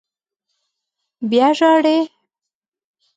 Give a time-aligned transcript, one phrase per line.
[1.29, 1.99] _بيا ژاړې!